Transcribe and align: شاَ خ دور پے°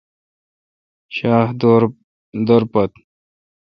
شاَ 1.15 1.35
خ 1.45 1.47
دور 2.47 2.63
پے° 2.71 2.85